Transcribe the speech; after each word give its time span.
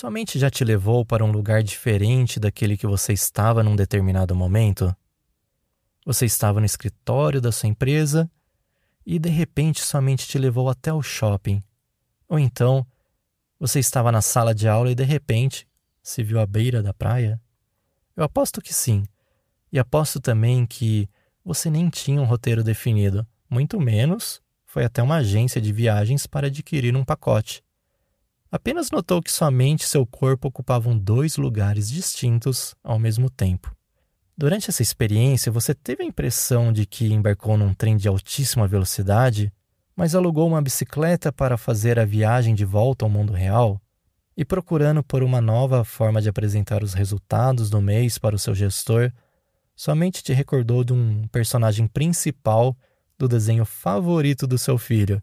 Sua 0.00 0.10
mente 0.10 0.38
já 0.38 0.48
te 0.48 0.64
levou 0.64 1.04
para 1.04 1.22
um 1.22 1.30
lugar 1.30 1.62
diferente 1.62 2.40
daquele 2.40 2.74
que 2.74 2.86
você 2.86 3.12
estava 3.12 3.62
num 3.62 3.76
determinado 3.76 4.34
momento? 4.34 4.96
Você 6.06 6.24
estava 6.24 6.58
no 6.58 6.64
escritório 6.64 7.38
da 7.38 7.52
sua 7.52 7.68
empresa 7.68 8.26
e 9.04 9.18
de 9.18 9.28
repente 9.28 9.82
sua 9.82 10.00
mente 10.00 10.26
te 10.26 10.38
levou 10.38 10.70
até 10.70 10.90
o 10.90 11.02
shopping. 11.02 11.62
Ou 12.26 12.38
então, 12.38 12.86
você 13.58 13.78
estava 13.78 14.10
na 14.10 14.22
sala 14.22 14.54
de 14.54 14.66
aula 14.66 14.90
e 14.90 14.94
de 14.94 15.04
repente 15.04 15.68
se 16.02 16.22
viu 16.22 16.40
à 16.40 16.46
beira 16.46 16.82
da 16.82 16.94
praia? 16.94 17.38
Eu 18.16 18.24
aposto 18.24 18.62
que 18.62 18.72
sim. 18.72 19.04
E 19.70 19.78
aposto 19.78 20.18
também 20.18 20.64
que 20.64 21.10
você 21.44 21.68
nem 21.68 21.90
tinha 21.90 22.22
um 22.22 22.24
roteiro 22.24 22.64
definido, 22.64 23.26
muito 23.50 23.78
menos 23.78 24.40
foi 24.64 24.82
até 24.82 25.02
uma 25.02 25.16
agência 25.16 25.60
de 25.60 25.70
viagens 25.74 26.26
para 26.26 26.46
adquirir 26.46 26.96
um 26.96 27.04
pacote. 27.04 27.62
Apenas 28.52 28.90
notou 28.90 29.22
que 29.22 29.30
sua 29.30 29.48
mente 29.48 29.82
e 29.82 29.88
seu 29.88 30.04
corpo 30.04 30.48
ocupavam 30.48 30.98
dois 30.98 31.36
lugares 31.36 31.88
distintos 31.88 32.74
ao 32.82 32.98
mesmo 32.98 33.30
tempo. 33.30 33.72
Durante 34.36 34.68
essa 34.68 34.82
experiência, 34.82 35.52
você 35.52 35.72
teve 35.72 36.02
a 36.02 36.06
impressão 36.06 36.72
de 36.72 36.84
que 36.84 37.12
embarcou 37.12 37.56
num 37.56 37.72
trem 37.72 37.96
de 37.96 38.08
altíssima 38.08 38.66
velocidade, 38.66 39.52
mas 39.94 40.16
alugou 40.16 40.48
uma 40.48 40.60
bicicleta 40.60 41.30
para 41.30 41.56
fazer 41.56 41.98
a 42.00 42.04
viagem 42.04 42.54
de 42.54 42.64
volta 42.64 43.04
ao 43.04 43.10
mundo 43.10 43.32
real? 43.32 43.80
E 44.36 44.44
procurando 44.44 45.02
por 45.02 45.22
uma 45.22 45.40
nova 45.40 45.84
forma 45.84 46.20
de 46.20 46.28
apresentar 46.28 46.82
os 46.82 46.92
resultados 46.92 47.70
do 47.70 47.80
mês 47.80 48.18
para 48.18 48.34
o 48.34 48.38
seu 48.38 48.54
gestor, 48.54 49.12
somente 49.76 50.24
te 50.24 50.32
recordou 50.32 50.82
de 50.82 50.92
um 50.92 51.28
personagem 51.28 51.86
principal 51.86 52.76
do 53.16 53.28
desenho 53.28 53.64
favorito 53.64 54.44
do 54.46 54.58
seu 54.58 54.76
filho, 54.76 55.22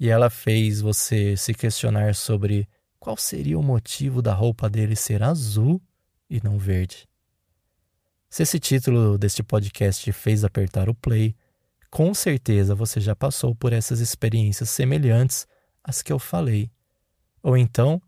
e 0.00 0.08
ela 0.08 0.30
fez 0.30 0.80
você 0.80 1.36
se 1.36 1.52
questionar 1.52 2.14
sobre 2.14 2.66
qual 2.98 3.18
seria 3.18 3.58
o 3.58 3.62
motivo 3.62 4.22
da 4.22 4.32
roupa 4.32 4.68
dele 4.68 4.96
ser 4.96 5.22
azul 5.22 5.78
e 6.28 6.42
não 6.42 6.56
verde. 6.56 7.06
Se 8.30 8.42
esse 8.42 8.58
título 8.58 9.18
deste 9.18 9.42
podcast 9.42 10.10
fez 10.12 10.42
apertar 10.42 10.88
o 10.88 10.94
play, 10.94 11.36
com 11.90 12.14
certeza 12.14 12.74
você 12.74 12.98
já 12.98 13.14
passou 13.14 13.54
por 13.54 13.74
essas 13.74 14.00
experiências 14.00 14.70
semelhantes 14.70 15.46
às 15.84 16.00
que 16.00 16.12
eu 16.12 16.18
falei. 16.18 16.70
Ou 17.42 17.54
então, 17.54 18.00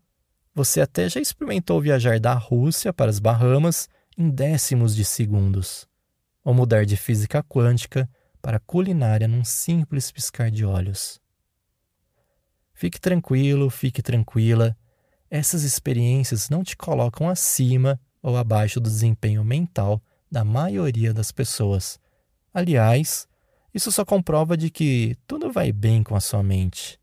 você 0.55 0.81
até 0.81 1.07
já 1.07 1.19
experimentou 1.19 1.79
viajar 1.79 2.19
da 2.19 2.33
Rússia 2.33 2.91
para 2.91 3.11
as 3.11 3.19
Bahamas 3.19 3.87
em 4.17 4.31
décimos 4.31 4.95
de 4.95 5.05
segundos, 5.05 5.87
ou 6.43 6.55
mudar 6.55 6.85
de 6.85 6.97
física 6.97 7.43
quântica 7.43 8.09
para 8.41 8.59
culinária 8.59 9.27
num 9.27 9.43
simples 9.43 10.11
piscar 10.11 10.49
de 10.49 10.65
olhos. 10.65 11.22
Fique 12.73 12.99
tranquilo, 12.99 13.69
fique 13.69 14.01
tranquila. 14.01 14.75
Essas 15.29 15.63
experiências 15.63 16.49
não 16.49 16.63
te 16.63 16.75
colocam 16.75 17.29
acima 17.29 17.99
ou 18.21 18.37
abaixo 18.37 18.79
do 18.79 18.89
desempenho 18.89 19.43
mental 19.43 20.01
da 20.31 20.43
maioria 20.43 21.13
das 21.13 21.31
pessoas. 21.31 21.99
Aliás, 22.53 23.27
isso 23.73 23.91
só 23.91 24.05
comprova 24.05 24.55
de 24.55 24.69
que 24.69 25.17
tudo 25.27 25.51
vai 25.51 25.71
bem 25.71 26.03
com 26.03 26.15
a 26.15 26.19
sua 26.19 26.43
mente. 26.43 26.99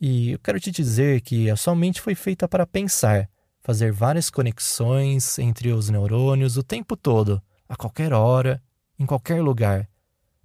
E 0.00 0.32
eu 0.32 0.38
quero 0.38 0.60
te 0.60 0.70
dizer 0.70 1.20
que 1.20 1.50
a 1.50 1.56
sua 1.56 1.74
mente 1.74 2.00
foi 2.00 2.14
feita 2.14 2.48
para 2.48 2.66
pensar, 2.66 3.28
fazer 3.60 3.92
várias 3.92 4.30
conexões 4.30 5.38
entre 5.38 5.72
os 5.72 5.90
neurônios 5.90 6.56
o 6.56 6.62
tempo 6.62 6.96
todo, 6.96 7.42
a 7.68 7.76
qualquer 7.76 8.12
hora, 8.12 8.62
em 8.98 9.06
qualquer 9.06 9.42
lugar. 9.42 9.88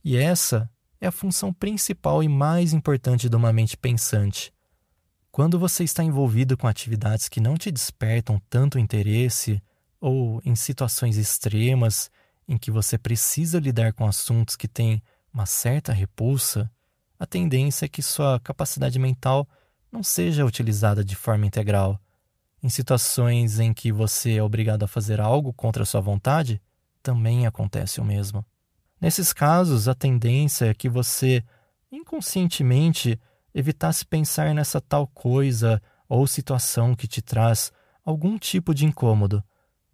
E 0.03 0.17
essa 0.17 0.69
é 0.99 1.07
a 1.07 1.11
função 1.11 1.53
principal 1.53 2.23
e 2.23 2.27
mais 2.27 2.73
importante 2.73 3.29
de 3.29 3.35
uma 3.35 3.51
mente 3.51 3.77
pensante. 3.77 4.53
Quando 5.35 5.59
você 5.59 5.83
está 5.83 6.01
envolvido 6.01 6.55
com 6.55 6.65
atividades 6.65 7.27
que 7.27 7.41
não 7.41 7.57
te 7.57 7.69
despertam 7.69 8.41
tanto 8.49 8.79
interesse 8.79 9.61
ou 9.99 10.41
em 10.45 10.55
situações 10.55 11.17
extremas 11.17 12.09
em 12.47 12.57
que 12.57 12.71
você 12.71 12.97
precisa 12.97 13.59
lidar 13.59 13.91
com 13.91 14.07
assuntos 14.07 14.55
que 14.55 14.65
têm 14.65 15.03
uma 15.33 15.45
certa 15.45 15.91
repulsa, 15.91 16.71
a 17.19 17.25
tendência 17.25 17.83
é 17.83 17.89
que 17.89 18.01
sua 18.01 18.39
capacidade 18.39 18.97
mental 18.97 19.45
não 19.91 20.01
seja 20.01 20.45
utilizada 20.45 21.03
de 21.03 21.17
forma 21.17 21.45
integral. 21.45 21.99
Em 22.63 22.69
situações 22.69 23.59
em 23.59 23.73
que 23.73 23.91
você 23.91 24.37
é 24.37 24.41
obrigado 24.41 24.83
a 24.83 24.87
fazer 24.87 25.19
algo 25.19 25.51
contra 25.51 25.83
sua 25.83 25.99
vontade, 25.99 26.61
também 27.03 27.45
acontece 27.45 27.99
o 27.99 28.05
mesmo. 28.05 28.45
Nesses 29.01 29.33
casos, 29.33 29.89
a 29.89 29.93
tendência 29.93 30.67
é 30.67 30.73
que 30.73 30.87
você 30.87 31.43
inconscientemente 31.91 33.19
evitasse 33.55 34.05
pensar 34.05 34.53
nessa 34.53 34.81
tal 34.81 35.07
coisa 35.07 35.81
ou 36.09 36.27
situação 36.27 36.93
que 36.93 37.07
te 37.07 37.21
traz 37.21 37.71
algum 38.03 38.37
tipo 38.37 38.75
de 38.75 38.85
incômodo. 38.85 39.41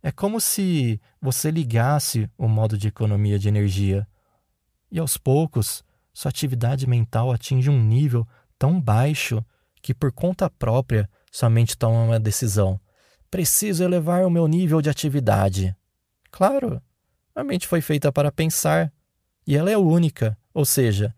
É 0.02 0.12
como 0.12 0.42
se 0.42 1.00
você 1.22 1.52
ligasse 1.52 2.28
o 2.36 2.48
modo 2.48 2.76
de 2.76 2.88
economia 2.88 3.38
de 3.38 3.48
energia. 3.48 4.08
E 4.92 4.98
aos 4.98 5.16
poucos, 5.16 5.84
sua 6.12 6.30
atividade 6.30 6.88
mental 6.88 7.32
atinge 7.32 7.70
um 7.70 7.80
nível 7.80 8.28
tão 8.58 8.82
baixo 8.82 9.46
que, 9.80 9.94
por 9.94 10.12
conta 10.12 10.50
própria, 10.50 11.08
sua 11.32 11.50
mente 11.50 11.78
toma 11.78 12.04
uma 12.04 12.20
decisão. 12.20 12.82
Preciso 13.30 13.84
elevar 13.84 14.26
o 14.26 14.30
meu 14.30 14.48
nível 14.48 14.82
de 14.82 14.90
atividade. 14.90 15.76
Claro, 16.32 16.82
a 17.36 17.44
mente 17.44 17.68
foi 17.68 17.80
feita 17.80 18.12
para 18.12 18.32
pensar, 18.32 18.92
e 19.46 19.56
ela 19.56 19.70
é 19.70 19.78
única, 19.78 20.36
ou 20.52 20.66
seja, 20.66 21.16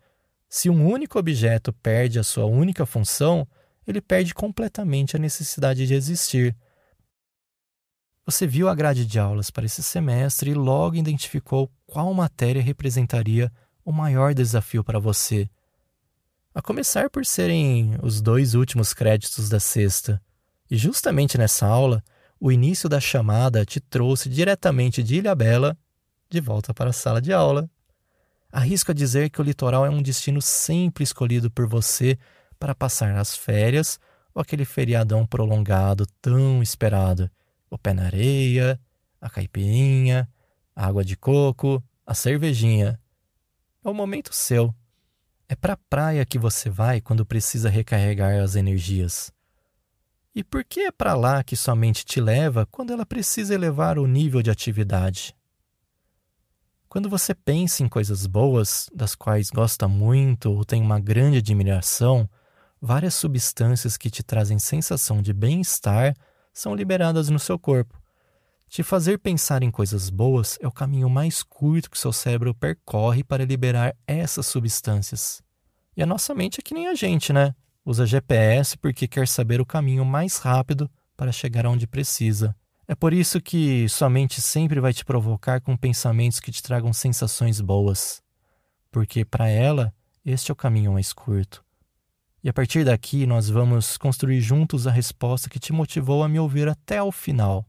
se 0.54 0.70
um 0.70 0.88
único 0.88 1.18
objeto 1.18 1.72
perde 1.72 2.16
a 2.16 2.22
sua 2.22 2.44
única 2.44 2.86
função, 2.86 3.44
ele 3.84 4.00
perde 4.00 4.32
completamente 4.32 5.16
a 5.16 5.18
necessidade 5.18 5.84
de 5.84 5.94
existir. 5.94 6.56
Você 8.24 8.46
viu 8.46 8.68
a 8.68 8.74
grade 8.76 9.04
de 9.04 9.18
aulas 9.18 9.50
para 9.50 9.66
esse 9.66 9.82
semestre 9.82 10.52
e 10.52 10.54
logo 10.54 10.94
identificou 10.94 11.68
qual 11.84 12.14
matéria 12.14 12.62
representaria 12.62 13.50
o 13.84 13.90
maior 13.90 14.32
desafio 14.32 14.84
para 14.84 15.00
você. 15.00 15.50
A 16.54 16.62
começar 16.62 17.10
por 17.10 17.26
serem 17.26 17.98
os 18.00 18.20
dois 18.20 18.54
últimos 18.54 18.94
créditos 18.94 19.48
da 19.48 19.58
sexta. 19.58 20.22
E 20.70 20.76
justamente 20.76 21.36
nessa 21.36 21.66
aula, 21.66 22.00
o 22.38 22.52
início 22.52 22.88
da 22.88 23.00
chamada 23.00 23.64
te 23.64 23.80
trouxe 23.80 24.28
diretamente 24.28 25.02
de 25.02 25.16
Ilha 25.16 25.34
Bela 25.34 25.76
de 26.30 26.40
volta 26.40 26.72
para 26.72 26.90
a 26.90 26.92
sala 26.92 27.20
de 27.20 27.32
aula. 27.32 27.68
Arrisco 28.54 28.92
a 28.92 28.94
dizer 28.94 29.30
que 29.30 29.40
o 29.40 29.44
litoral 29.44 29.84
é 29.84 29.90
um 29.90 30.00
destino 30.00 30.40
sempre 30.40 31.02
escolhido 31.02 31.50
por 31.50 31.66
você 31.66 32.16
para 32.56 32.72
passar 32.72 33.16
as 33.16 33.36
férias 33.36 33.98
ou 34.32 34.40
aquele 34.40 34.64
feriadão 34.64 35.26
prolongado 35.26 36.06
tão 36.22 36.62
esperado. 36.62 37.28
O 37.68 37.76
pé 37.76 37.92
na 37.92 38.04
areia, 38.04 38.80
a 39.20 39.28
caipirinha, 39.28 40.28
a 40.76 40.86
água 40.86 41.04
de 41.04 41.16
coco, 41.16 41.82
a 42.06 42.14
cervejinha. 42.14 43.00
É 43.84 43.88
o 43.88 43.92
momento 43.92 44.32
seu. 44.32 44.72
É 45.48 45.56
para 45.56 45.72
a 45.72 45.78
praia 45.90 46.24
que 46.24 46.38
você 46.38 46.70
vai 46.70 47.00
quando 47.00 47.26
precisa 47.26 47.68
recarregar 47.68 48.40
as 48.40 48.54
energias. 48.54 49.32
E 50.32 50.44
por 50.44 50.62
que 50.62 50.82
é 50.82 50.92
para 50.92 51.14
lá 51.14 51.42
que 51.42 51.56
sua 51.56 51.74
mente 51.74 52.04
te 52.04 52.20
leva 52.20 52.64
quando 52.66 52.92
ela 52.92 53.04
precisa 53.04 53.52
elevar 53.52 53.98
o 53.98 54.06
nível 54.06 54.40
de 54.40 54.50
atividade? 54.52 55.34
Quando 56.94 57.10
você 57.10 57.34
pensa 57.34 57.82
em 57.82 57.88
coisas 57.88 58.24
boas, 58.24 58.88
das 58.94 59.16
quais 59.16 59.50
gosta 59.50 59.88
muito 59.88 60.52
ou 60.52 60.64
tem 60.64 60.80
uma 60.80 61.00
grande 61.00 61.38
admiração, 61.38 62.30
várias 62.80 63.14
substâncias 63.14 63.96
que 63.96 64.08
te 64.08 64.22
trazem 64.22 64.60
sensação 64.60 65.20
de 65.20 65.32
bem-estar 65.32 66.14
são 66.52 66.72
liberadas 66.72 67.28
no 67.28 67.38
seu 67.40 67.58
corpo. 67.58 68.00
Te 68.68 68.84
fazer 68.84 69.18
pensar 69.18 69.64
em 69.64 69.72
coisas 69.72 70.08
boas 70.08 70.56
é 70.60 70.68
o 70.68 70.70
caminho 70.70 71.10
mais 71.10 71.42
curto 71.42 71.90
que 71.90 71.98
seu 71.98 72.12
cérebro 72.12 72.54
percorre 72.54 73.24
para 73.24 73.44
liberar 73.44 73.96
essas 74.06 74.46
substâncias. 74.46 75.42
E 75.96 76.02
a 76.04 76.06
nossa 76.06 76.32
mente 76.32 76.60
é 76.60 76.62
que 76.62 76.74
nem 76.74 76.86
a 76.86 76.94
gente, 76.94 77.32
né? 77.32 77.56
Usa 77.84 78.06
GPS 78.06 78.78
porque 78.78 79.08
quer 79.08 79.26
saber 79.26 79.60
o 79.60 79.66
caminho 79.66 80.04
mais 80.04 80.36
rápido 80.36 80.88
para 81.16 81.32
chegar 81.32 81.66
onde 81.66 81.88
precisa. 81.88 82.54
É 82.86 82.94
por 82.94 83.14
isso 83.14 83.40
que 83.40 83.88
sua 83.88 84.10
mente 84.10 84.42
sempre 84.42 84.78
vai 84.78 84.92
te 84.92 85.04
provocar 85.04 85.60
com 85.60 85.76
pensamentos 85.76 86.38
que 86.38 86.52
te 86.52 86.62
tragam 86.62 86.92
sensações 86.92 87.60
boas, 87.60 88.22
porque 88.90 89.24
para 89.24 89.48
ela 89.48 89.92
este 90.24 90.50
é 90.50 90.52
o 90.52 90.56
caminho 90.56 90.92
mais 90.92 91.12
curto. 91.12 91.64
E 92.42 92.48
a 92.48 92.52
partir 92.52 92.84
daqui 92.84 93.24
nós 93.26 93.48
vamos 93.48 93.96
construir 93.96 94.40
juntos 94.40 94.86
a 94.86 94.90
resposta 94.90 95.48
que 95.48 95.58
te 95.58 95.72
motivou 95.72 96.22
a 96.22 96.28
me 96.28 96.38
ouvir 96.38 96.68
até 96.68 97.02
o 97.02 97.10
final. 97.10 97.66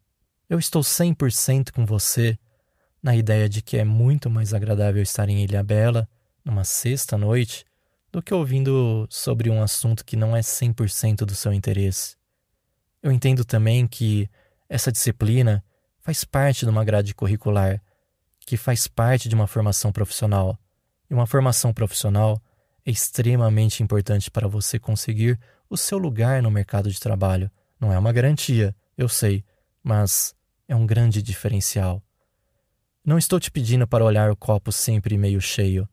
Eu 0.49 0.59
estou 0.59 0.81
100% 0.81 1.71
com 1.71 1.85
você 1.85 2.37
na 3.01 3.15
ideia 3.15 3.47
de 3.47 3.61
que 3.61 3.77
é 3.77 3.85
muito 3.85 4.29
mais 4.29 4.53
agradável 4.53 5.01
estar 5.01 5.29
em 5.29 5.43
Ilha 5.43 5.63
Bela 5.63 6.09
numa 6.43 6.65
sexta 6.65 7.17
noite 7.17 7.65
do 8.11 8.21
que 8.21 8.33
ouvindo 8.33 9.07
sobre 9.09 9.49
um 9.49 9.61
assunto 9.61 10.03
que 10.03 10.15
não 10.17 10.35
é 10.35 10.41
100% 10.41 11.25
do 11.25 11.35
seu 11.35 11.53
interesse. 11.53 12.15
Eu 13.01 13.11
entendo 13.11 13.45
também 13.45 13.87
que 13.87 14.29
essa 14.69 14.91
disciplina 14.91 15.63
faz 15.99 16.23
parte 16.23 16.65
de 16.65 16.69
uma 16.69 16.83
grade 16.83 17.13
curricular, 17.13 17.81
que 18.39 18.57
faz 18.57 18.87
parte 18.87 19.27
de 19.27 19.35
uma 19.35 19.47
formação 19.47 19.91
profissional. 19.91 20.57
E 21.09 21.13
uma 21.13 21.25
formação 21.25 21.73
profissional 21.73 22.41
é 22.85 22.91
extremamente 22.91 23.81
importante 23.81 24.29
para 24.29 24.47
você 24.47 24.77
conseguir 24.77 25.39
o 25.69 25.75
seu 25.75 25.97
lugar 25.97 26.41
no 26.41 26.51
mercado 26.51 26.91
de 26.91 26.99
trabalho. 26.99 27.49
Não 27.79 27.91
é 27.91 27.97
uma 27.97 28.13
garantia, 28.13 28.75
eu 28.97 29.09
sei, 29.09 29.43
mas 29.83 30.35
é 30.67 30.75
um 30.75 30.85
grande 30.85 31.21
diferencial. 31.21 32.01
Não 33.03 33.17
estou 33.17 33.39
te 33.39 33.51
pedindo 33.51 33.87
para 33.87 34.03
olhar 34.03 34.31
o 34.31 34.35
copo 34.35 34.71
sempre 34.71 35.17
meio 35.17 35.41
cheio, 35.41 35.87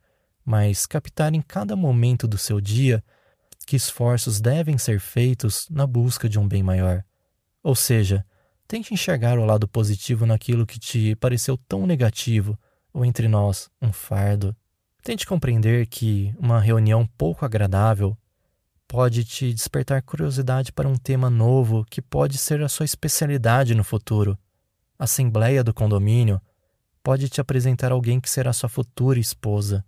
mas 0.45 0.87
captar 0.87 1.35
em 1.35 1.43
cada 1.43 1.77
momento 1.77 2.27
do 2.27 2.39
seu 2.39 2.61
dia 2.61 3.03
que 3.67 3.77
esforços 3.77 4.41
devem 4.41 4.77
ser 4.77 4.99
feitos 4.99 5.69
na 5.71 5.87
busca 5.87 6.29
de 6.29 6.39
um 6.39 6.49
bem 6.49 6.63
maior. 6.63 7.05
Ou 7.63 7.75
seja, 7.75 8.25
tente 8.67 8.95
enxergar 8.95 9.39
o 9.39 9.45
lado 9.45 9.69
positivo 9.69 10.27
naquilo 10.27 10.67
que 10.67 10.79
te 10.79 11.15
pareceu 11.17 11.57
tão 11.57 11.87
negativo, 11.87 12.59
ou 12.93 13.05
entre 13.05 13.29
nós, 13.29 13.71
um 13.81 13.93
fardo. 13.93 14.55
Tente 15.03 15.27
compreender 15.27 15.87
que 15.87 16.35
uma 16.39 16.61
reunião 16.61 17.07
pouco 17.19 17.45
agradável 17.45 18.17
pode 18.87 19.25
te 19.25 19.53
despertar 19.53 20.03
curiosidade 20.03 20.71
para 20.71 20.89
um 20.89 20.97
tema 20.97 21.31
novo 21.31 21.85
que 21.89 22.03
pode 22.03 22.37
ser 22.37 22.63
a 22.63 22.69
sua 22.69 22.85
especialidade 22.85 23.75
no 23.75 23.83
futuro. 23.83 24.39
A 24.99 25.05
assembleia 25.05 25.65
do 25.65 25.73
condomínio 25.73 26.41
pode 27.03 27.29
te 27.29 27.41
apresentar 27.41 27.91
alguém 27.91 28.21
que 28.21 28.31
será 28.31 28.53
sua 28.53 28.69
futura 28.69 29.19
esposa. 29.19 29.85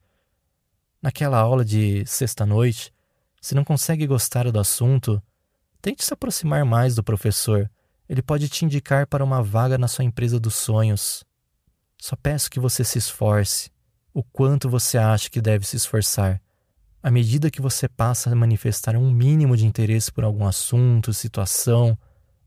Naquela 1.01 1.39
aula 1.39 1.65
de 1.65 2.05
sexta-noite, 2.07 2.93
se 3.41 3.55
não 3.55 3.63
consegue 3.63 4.07
gostar 4.07 4.51
do 4.51 4.59
assunto, 4.59 5.23
tente 5.83 6.03
se 6.03 6.15
aproximar 6.15 6.65
mais 6.65 6.95
do 6.95 7.05
professor. 7.05 7.71
Ele 8.09 8.23
pode 8.23 8.49
te 8.49 8.65
indicar 8.65 9.07
para 9.07 9.25
uma 9.25 9.43
vaga 9.43 9.79
na 9.79 9.89
sua 9.89 10.05
empresa 10.05 10.39
dos 10.39 10.55
sonhos. 10.55 11.25
Só 12.01 12.17
peço 12.17 12.51
que 12.51 12.61
você 12.61 12.85
se 12.85 12.99
esforce 12.99 13.71
o 14.13 14.23
quanto 14.23 14.69
você 14.69 14.97
acha 14.97 15.29
que 15.29 15.41
deve 15.41 15.67
se 15.67 15.77
esforçar. 15.77 16.41
À 17.03 17.11
medida 17.11 17.51
que 17.51 17.61
você 17.61 17.89
passa 17.89 18.31
a 18.31 18.35
manifestar 18.35 18.97
um 18.97 19.11
mínimo 19.11 19.57
de 19.57 19.67
interesse 19.67 20.13
por 20.13 20.25
algum 20.25 20.47
assunto, 20.47 21.13
situação 21.13 21.99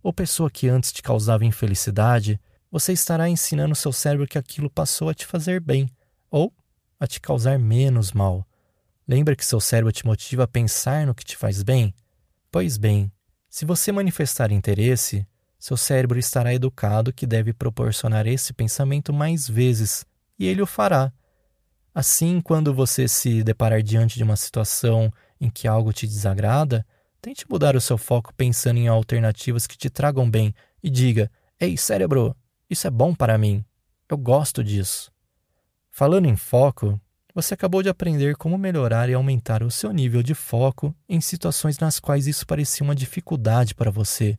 ou 0.01 0.13
pessoa 0.13 0.49
que 0.49 0.69
antes 0.69 0.91
te 0.91 1.03
causava 1.03 1.45
infelicidade, 1.45 2.39
você 2.71 2.93
estará 2.93 3.27
ensinando 3.29 3.75
seu 3.75 3.91
cérebro 3.91 4.27
que 4.27 4.37
aquilo 4.37 4.69
passou 4.69 5.09
a 5.09 5.13
te 5.13 5.25
fazer 5.25 5.59
bem 5.59 5.89
ou 6.31 6.53
a 6.99 7.05
te 7.05 7.19
causar 7.19 7.59
menos 7.59 8.11
mal. 8.11 8.47
Lembra 9.07 9.35
que 9.35 9.45
seu 9.45 9.59
cérebro 9.59 9.91
te 9.91 10.05
motiva 10.05 10.43
a 10.43 10.47
pensar 10.47 11.05
no 11.05 11.15
que 11.15 11.23
te 11.23 11.37
faz 11.37 11.61
bem? 11.63 11.93
Pois 12.51 12.77
bem, 12.77 13.11
se 13.49 13.65
você 13.65 13.91
manifestar 13.91 14.51
interesse, 14.51 15.25
seu 15.59 15.77
cérebro 15.77 16.19
estará 16.19 16.53
educado 16.53 17.13
que 17.13 17.25
deve 17.25 17.53
proporcionar 17.53 18.27
esse 18.27 18.53
pensamento 18.53 19.13
mais 19.13 19.47
vezes, 19.47 20.05
e 20.37 20.45
ele 20.45 20.61
o 20.61 20.67
fará, 20.67 21.11
Assim, 21.97 22.41
quando 22.41 22.75
você 22.75 23.07
se 23.07 23.41
deparar 23.41 23.81
diante 23.81 24.17
de 24.17 24.23
uma 24.23 24.35
situação 24.35 25.11
em 25.41 25.49
que 25.49 25.67
algo 25.67 25.91
te 25.91 26.05
desagrada, 26.05 26.85
tente 27.19 27.49
mudar 27.49 27.75
o 27.75 27.81
seu 27.81 27.97
foco 27.97 28.31
pensando 28.35 28.77
em 28.77 28.87
alternativas 28.87 29.65
que 29.65 29.75
te 29.75 29.89
tragam 29.89 30.29
bem 30.29 30.53
e 30.83 30.91
diga: 30.91 31.31
Ei, 31.59 31.75
cérebro, 31.75 32.35
isso 32.69 32.85
é 32.85 32.91
bom 32.91 33.15
para 33.15 33.35
mim. 33.35 33.65
Eu 34.07 34.15
gosto 34.15 34.63
disso. 34.63 35.11
Falando 35.89 36.27
em 36.27 36.35
foco, 36.35 37.01
você 37.33 37.55
acabou 37.55 37.81
de 37.81 37.89
aprender 37.89 38.35
como 38.35 38.59
melhorar 38.59 39.09
e 39.09 39.15
aumentar 39.15 39.63
o 39.63 39.71
seu 39.71 39.91
nível 39.91 40.21
de 40.21 40.35
foco 40.35 40.95
em 41.09 41.19
situações 41.19 41.79
nas 41.79 41.99
quais 41.99 42.27
isso 42.27 42.45
parecia 42.45 42.83
uma 42.83 42.93
dificuldade 42.93 43.73
para 43.73 43.89
você. 43.89 44.37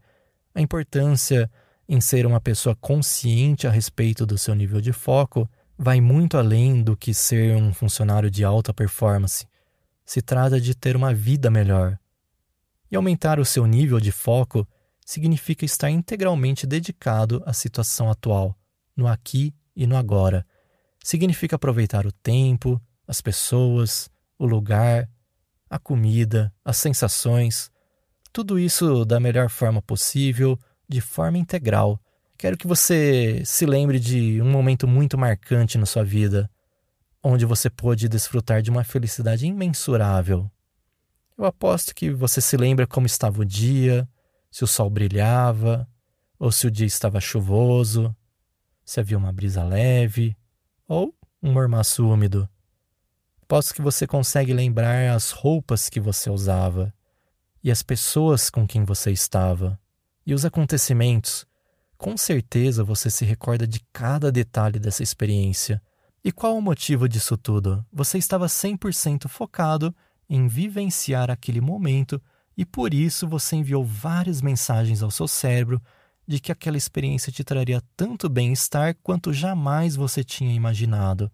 A 0.59 0.61
importância 0.61 1.49
em 1.89 2.01
ser 2.01 2.27
uma 2.27 2.41
pessoa 2.41 2.75
consciente 2.75 3.69
a 3.69 3.71
respeito 3.71 4.27
do 4.27 4.37
seu 4.37 4.57
nível 4.57 4.81
de 4.81 4.93
foco 4.93 5.49
vai 5.79 6.01
muito 6.01 6.37
além 6.37 6.83
do 6.83 6.97
que 6.97 7.15
ser 7.15 7.55
um 7.55 7.73
funcionário 7.73 8.29
de 8.29 8.43
alta 8.43 8.75
performance. 8.75 9.47
Se 10.05 10.21
trata 10.21 10.61
de 10.61 10.75
ter 10.75 10.97
uma 10.97 11.15
vida 11.15 11.49
melhor. 11.49 11.97
E 12.91 12.97
aumentar 12.97 13.39
o 13.39 13.45
seu 13.45 13.67
nível 13.67 14.01
de 14.01 14.11
foco 14.11 14.67
significa 15.07 15.65
estar 15.65 15.91
integralmente 15.91 16.67
dedicado 16.67 17.41
à 17.47 17.53
situação 17.53 18.11
atual, 18.11 18.59
no 18.97 19.07
aqui 19.07 19.55
e 19.77 19.87
no 19.87 19.97
agora. 19.97 20.45
Significa 21.05 21.55
aproveitar 21.55 22.05
o 22.05 22.11
tempo, 22.11 22.83
as 23.07 23.21
pessoas, 23.21 24.11
o 24.37 24.45
lugar, 24.45 25.09
a 25.71 25.79
comida, 25.79 26.53
as 26.65 26.79
sensações, 26.79 27.71
tudo 28.33 28.59
isso 28.59 29.05
da 29.05 29.19
melhor 29.19 29.49
forma 29.49 29.83
possível, 29.83 30.59
de 30.89 31.01
forma 31.01 31.39
integral 31.39 32.01
Quero 32.39 32.57
que 32.57 32.69
você 32.69 33.43
se 33.45 33.67
lembre 33.67 33.99
de 33.99 34.41
um 34.41 34.49
momento 34.49 34.87
muito 34.87 35.19
marcante 35.19 35.77
na 35.77 35.85
sua 35.85 36.05
vida, 36.05 36.49
onde 37.21 37.45
você 37.45 37.69
pôde 37.69 38.09
desfrutar 38.09 38.63
de 38.63 38.71
uma 38.71 38.85
felicidade 38.85 39.45
imensurável. 39.45 40.49
Eu 41.37 41.45
aposto 41.45 41.93
que 41.93 42.11
você 42.11 42.41
se 42.41 42.57
lembra 42.57 42.87
como 42.87 43.09
estava 43.09 43.41
o 43.41 43.45
dia, 43.45 44.09
se 44.53 44.63
o 44.63 44.69
sol 44.69 44.89
brilhava, 44.89 45.89
ou 46.39 46.53
se 46.53 46.69
o 46.69 46.71
dia 46.71 46.87
estava 46.87 47.21
chuvoso, 47.21 48.15
se 48.85 49.01
havia 49.01 49.19
uma 49.19 49.33
brisa 49.33 49.65
leve 49.65 50.37
ou 50.87 51.13
um 51.43 51.53
mormaço 51.53 52.09
úmido. 52.09 52.49
Aposto 53.43 53.75
que 53.75 53.83
você 53.83 54.07
consegue 54.07 54.53
lembrar 54.53 55.13
as 55.13 55.33
roupas 55.33 55.89
que 55.89 55.99
você 55.99 56.31
usava 56.31 56.95
e 57.63 57.71
as 57.71 57.83
pessoas 57.83 58.51
com 58.51 58.67
quem 58.67 58.85
você 58.85 59.11
estava 59.11 59.79
e 60.27 60.35
os 60.35 60.45
acontecimentos 60.45 61.47
com 61.97 62.17
certeza 62.17 62.85
você 62.85 63.11
se 63.11 63.25
recorda 63.25 63.67
de 63.67 63.81
cada 63.93 64.31
detalhe 64.31 64.79
dessa 64.79 65.03
experiência. 65.03 65.83
E 66.23 66.31
qual 66.31 66.57
o 66.57 66.63
motivo 66.63 67.09
disso 67.09 67.37
tudo? 67.37 67.85
Você 67.93 68.19
estava 68.19 68.47
100% 68.47 69.27
focado 69.27 69.95
em 70.31 70.47
vivenciar 70.47 71.31
aquele 71.31 71.61
momento 71.61 72.23
e 72.57 72.65
por 72.65 72.95
isso 72.95 73.27
você 73.27 73.57
enviou 73.57 73.85
várias 73.85 74.41
mensagens 74.41 75.03
ao 75.03 75.11
seu 75.11 75.27
cérebro 75.27 75.83
de 76.27 76.39
que 76.39 76.53
aquela 76.53 76.77
experiência 76.77 77.33
te 77.33 77.43
traria 77.43 77.83
tanto 77.97 78.29
bem-estar 78.29 78.95
quanto 79.03 79.33
jamais 79.33 79.97
você 79.97 80.23
tinha 80.23 80.55
imaginado. 80.55 81.31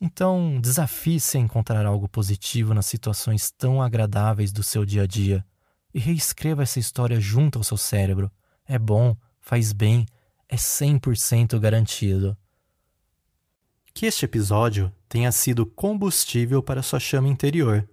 Então, 0.00 0.60
desafie-se 0.60 1.36
a 1.36 1.40
encontrar 1.40 1.84
algo 1.84 2.08
positivo 2.08 2.72
nas 2.72 2.86
situações 2.86 3.50
tão 3.50 3.82
agradáveis 3.82 4.52
do 4.52 4.62
seu 4.62 4.84
dia 4.84 5.02
a 5.02 5.06
dia 5.06 5.44
e 5.92 5.98
reescreva 5.98 6.62
essa 6.62 6.78
história 6.78 7.20
junto 7.20 7.58
ao 7.58 7.64
seu 7.64 7.76
cérebro 7.76 8.30
é 8.68 8.78
bom, 8.78 9.16
faz 9.40 9.72
bem, 9.72 10.04
é 10.46 10.54
100% 10.56 11.58
garantido. 11.58 12.36
Que 13.94 14.04
este 14.04 14.26
episódio 14.26 14.92
tenha 15.08 15.32
sido 15.32 15.64
combustível 15.64 16.62
para 16.62 16.82
sua 16.82 17.00
chama 17.00 17.28
interior. 17.28 17.88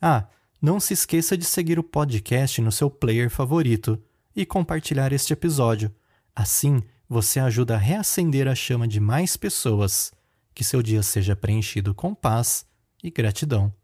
Ah, 0.00 0.28
não 0.62 0.78
se 0.78 0.94
esqueça 0.94 1.36
de 1.36 1.44
seguir 1.44 1.78
o 1.78 1.82
podcast 1.82 2.60
no 2.62 2.70
seu 2.70 2.88
player 2.88 3.28
favorito 3.28 4.00
e 4.34 4.46
compartilhar 4.46 5.12
este 5.12 5.32
episódio. 5.32 5.92
Assim, 6.34 6.80
você 7.08 7.40
ajuda 7.40 7.74
a 7.74 7.78
reacender 7.78 8.46
a 8.46 8.54
chama 8.54 8.86
de 8.86 9.00
mais 9.00 9.36
pessoas. 9.36 10.12
Que 10.54 10.62
seu 10.62 10.82
dia 10.82 11.02
seja 11.02 11.34
preenchido 11.34 11.92
com 11.92 12.14
paz 12.14 12.64
e 13.02 13.10
gratidão. 13.10 13.74